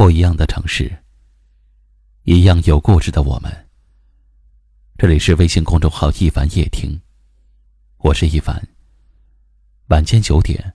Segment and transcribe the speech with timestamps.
[0.00, 0.90] 不一样的城市，
[2.22, 3.52] 一样有故事的我们。
[4.96, 6.98] 这里是微信公众号“一凡夜听”，
[8.00, 8.66] 我是一凡。
[9.88, 10.72] 晚间九点，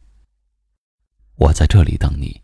[1.38, 2.40] 我在这里等你。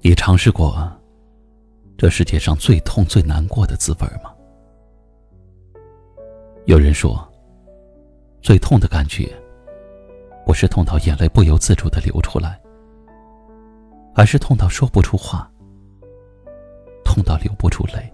[0.00, 0.93] 你尝试过
[1.96, 4.34] 这世界上最痛、最难过的滋味吗？
[6.66, 7.26] 有人说，
[8.42, 9.32] 最痛的感觉，
[10.44, 12.60] 不是痛到眼泪不由自主的流出来，
[14.14, 15.50] 而是痛到说不出话，
[17.04, 18.12] 痛到流不出泪。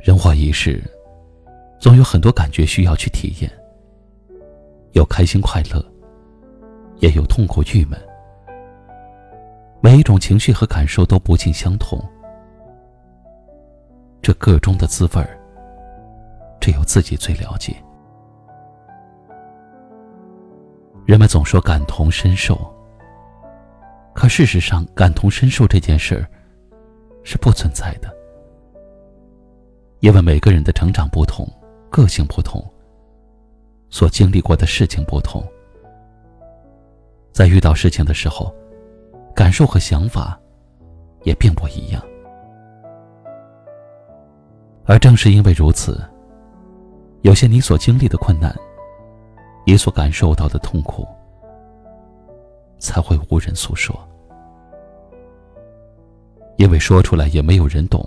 [0.00, 0.82] 人活一世，
[1.78, 3.50] 总有很多感觉需要去体验，
[4.92, 5.84] 有开心快乐，
[7.00, 7.98] 也有痛苦郁闷。
[9.94, 12.04] 每一种情绪和感受都不尽相同，
[14.20, 15.38] 这个中的滋味儿，
[16.60, 17.76] 只有自己最了解。
[21.06, 22.58] 人们总说感同身受，
[24.12, 26.26] 可事实上，感同身受这件事儿
[27.22, 28.12] 是不存在的，
[30.00, 31.48] 因为每个人的成长不同，
[31.88, 32.60] 个性不同，
[33.90, 35.40] 所经历过的事情不同，
[37.30, 38.52] 在遇到事情的时候。
[39.44, 40.40] 感受和想法
[41.24, 42.02] 也并不一样，
[44.86, 46.02] 而正是因为如此，
[47.20, 48.56] 有些你所经历的困难，
[49.66, 51.06] 你所感受到的痛苦，
[52.78, 53.94] 才会无人诉说，
[56.56, 58.02] 因为说出来也没有人懂，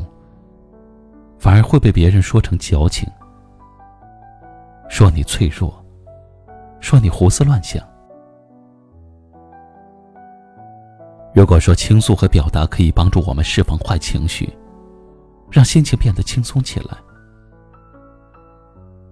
[1.37, 3.07] 反而会被别人说成矫情，
[4.89, 5.71] 说你脆弱，
[6.79, 7.87] 说你胡思乱想。
[11.37, 14.51] 如果说倾诉和表达可以帮助我们释放坏情绪，
[15.51, 16.97] 让心情变得轻松起来，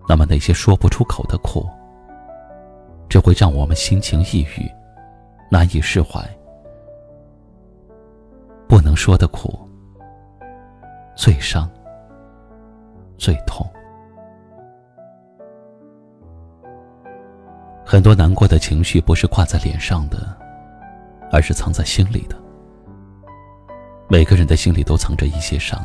[0.09, 1.69] 那么那些说不出口的苦，
[3.07, 4.67] 只会让我们心情抑郁，
[5.51, 6.19] 难以释怀。
[8.67, 9.59] 不能说的苦，
[11.15, 11.69] 最伤，
[13.19, 13.63] 最痛。
[17.85, 20.35] 很多难过的情绪不是挂在脸上的。
[21.31, 22.35] 而是藏在心里的。
[24.07, 25.83] 每个人的心里都藏着一些伤，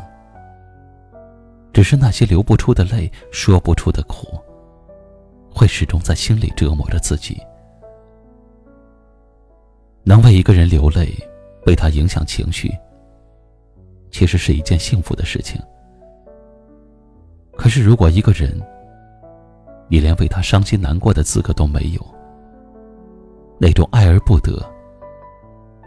[1.73, 4.39] 只是那些流不出的泪、说不出的苦，
[5.53, 7.41] 会始终在心里折磨着自己。
[10.03, 11.13] 能为一个人流泪，
[11.65, 12.71] 为他影响情绪，
[14.11, 15.61] 其实是一件幸福的事情。
[17.57, 18.59] 可是，如果一个人，
[19.87, 22.01] 你连为他伤心难过的资格都没有，
[23.59, 24.70] 那种爱而不得。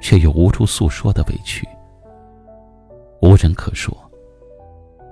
[0.04, 1.66] 却又无处诉说的委屈，
[3.22, 3.96] 无人可说，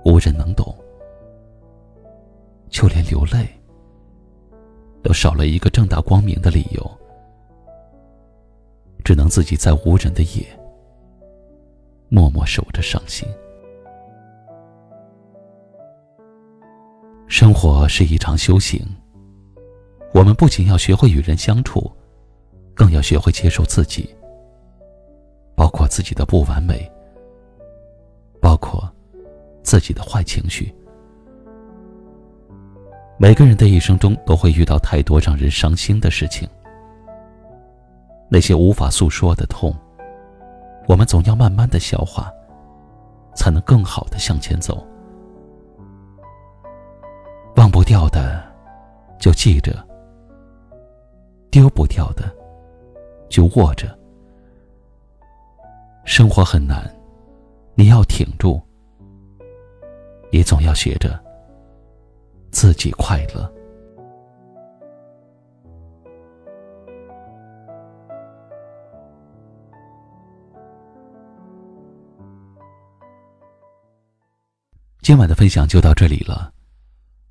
[0.05, 0.71] 无人能懂，
[2.69, 3.43] 就连流泪
[5.01, 6.91] 都少了一个正大光明的理由，
[9.03, 10.45] 只能自己在无人的夜
[12.07, 13.27] 默默守着伤心。
[17.27, 18.79] 生活是一场修行，
[20.13, 21.91] 我们不仅要学会与人相处，
[22.75, 24.07] 更要学会接受自己。
[25.73, 26.87] 过自己的不完美，
[28.39, 28.87] 包括
[29.63, 30.71] 自己的坏情绪。
[33.17, 36.47] 每个人的一生中都会遇到太多让人伤心的事情，
[38.29, 39.75] 那些无法诉说的痛，
[40.87, 42.31] 我们总要慢慢的消化，
[43.33, 44.85] 才能更好的向前走。
[47.55, 48.43] 忘不掉的，
[49.17, 49.73] 就记着；
[51.49, 52.31] 丢不掉的，
[53.27, 53.97] 就握着。
[56.05, 56.93] 生活很难，
[57.75, 58.61] 你要挺住。
[60.31, 61.23] 也总要学着
[62.51, 63.51] 自己快乐。
[75.01, 76.51] 今晚的分享就到这里了。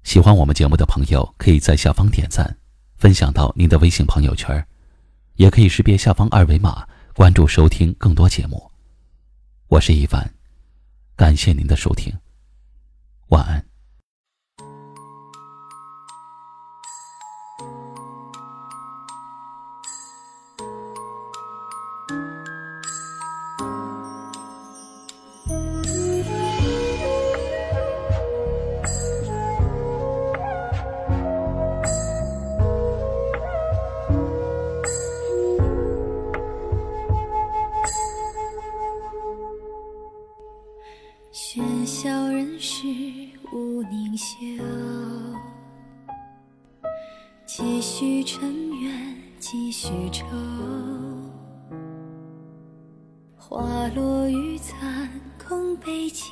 [0.04, 2.56] 喜欢我们节目的朋友，可以在下方点赞，
[2.96, 4.64] 分享到您的微信朋友圈，
[5.34, 6.86] 也可以识别下方二维码。
[7.14, 8.70] 关注收听更多节目，
[9.68, 10.32] 我是一凡，
[11.14, 12.10] 感谢您的收听，
[13.28, 13.71] 晚安。
[47.54, 50.24] 几许尘缘几许愁。
[53.36, 55.06] 花落雨残
[55.38, 56.30] 空悲切，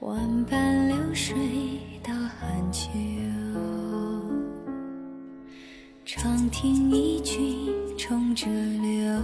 [0.00, 1.36] 万般流水
[2.02, 2.90] 到寒秋。
[6.04, 7.38] 长亭一曲
[7.96, 9.22] 冲着流，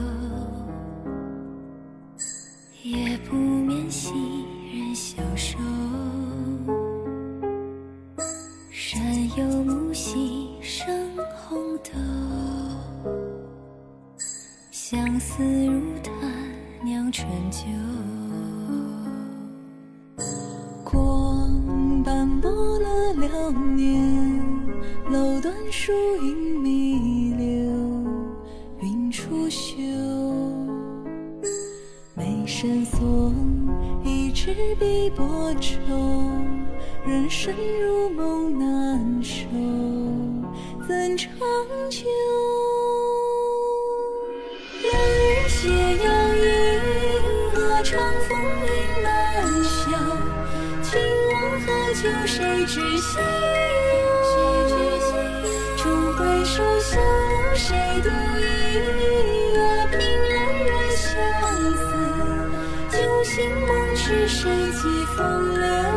[2.84, 4.12] 夜不眠兮
[14.88, 16.14] 相思如炭
[16.84, 17.64] 酿醇酒。
[20.84, 22.48] 光斑驳
[22.78, 24.40] 了流年，
[25.10, 25.92] 楼断树
[26.22, 27.68] 影迷流，
[28.80, 29.74] 云出岫。
[32.14, 33.32] 眉深锁，
[34.04, 35.80] 一纸笔拨愁，
[37.04, 37.52] 人生
[37.82, 39.48] 如梦难收，
[40.86, 41.28] 怎长
[41.90, 42.06] 久？
[44.92, 45.68] 两人斜
[46.04, 46.06] 阳
[46.38, 46.46] 映，
[47.52, 47.98] 何尝
[48.28, 49.06] 风云难
[49.64, 49.84] 休？
[50.82, 50.90] 今
[51.32, 53.10] 往何久，谁知心？
[55.76, 55.84] 终
[56.14, 58.42] 回首，小楼谁独倚？
[59.58, 59.60] 啊，
[59.90, 60.34] 凭栏
[60.64, 61.04] 人相
[61.74, 61.82] 思，
[62.90, 63.34] 酒醒
[63.66, 64.82] 梦痴，谁寄
[65.16, 65.20] 风
[65.60, 65.95] 流？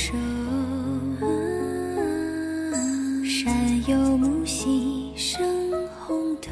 [0.00, 0.16] 人消瘦。
[3.22, 3.52] 山
[3.86, 5.42] 有木兮生
[5.98, 6.48] 红豆，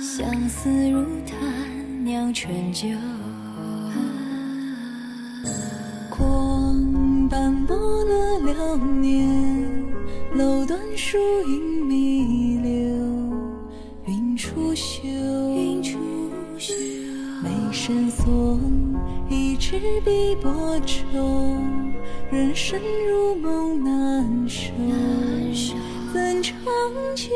[0.00, 1.36] 相思如炭
[2.04, 2.88] 酿醇酒。
[6.08, 9.28] 光斑驳了流年，
[10.34, 12.72] 楼断树影迷流，
[14.06, 15.02] 云出岫。
[15.54, 15.98] 云出
[16.58, 16.72] 岫，
[17.42, 18.58] 眉深锁，
[19.72, 21.56] 一支笔拨愁，
[22.30, 22.78] 人生
[23.08, 24.70] 如梦难守，
[26.12, 26.54] 怎长
[27.14, 27.30] 久？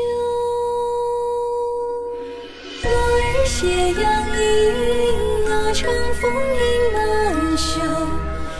[2.83, 4.05] 落日斜阳
[4.37, 5.91] 影，啊，长
[6.21, 7.81] 风影难休。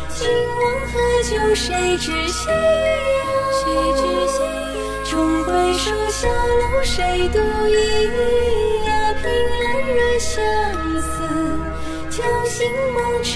[0.10, 3.22] 今往何久，谁知西游？
[3.54, 3.62] 谁
[3.94, 4.82] 知西游？
[5.06, 7.38] 终回首，小楼谁独
[7.68, 8.67] 倚？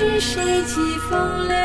[0.02, 1.56] 是，谁寄风流？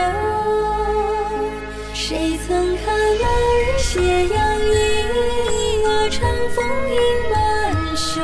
[1.94, 3.24] 谁曾看落
[3.64, 3.98] 日斜
[4.28, 6.20] 阳影，啊，长
[6.54, 7.00] 风影
[7.30, 8.20] 满袖。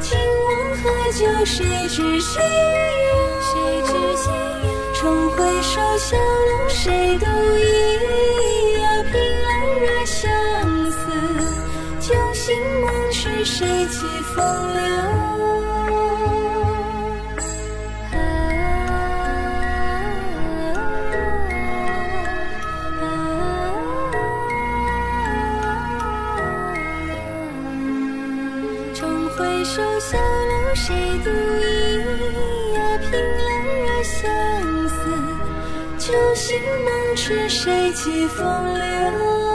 [0.00, 0.46] 今往
[0.76, 3.10] 何久，谁知心忧？
[3.42, 4.94] 谁知心忧？
[4.94, 7.26] 重回首，小楼谁独
[7.58, 8.76] 倚？
[8.78, 9.50] 啊，凭栏
[9.80, 10.30] 惹相
[10.92, 11.00] 思，
[11.98, 13.98] 酒醒梦痴，谁寄
[14.36, 14.38] 风
[14.72, 14.86] 流？
[37.26, 39.45] 是，谁寄风流？